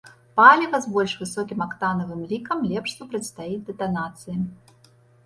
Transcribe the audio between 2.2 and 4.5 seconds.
лікам лепш супрацьстаіць дэтанацыі.